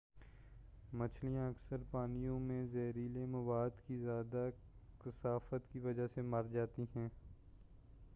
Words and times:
مچھلیاں 0.93 1.47
اکثر 1.49 1.81
پانیوں 1.91 2.39
میں 2.39 2.65
زہریلے 2.67 3.25
مواد 3.25 3.85
کی 3.87 3.97
زیادہ 3.97 4.49
کثافت 5.01 5.71
کی 5.71 5.79
وجہ 5.79 6.07
سے 6.07 6.21
مرجاتی 6.27 6.85
ہیں 6.95 7.07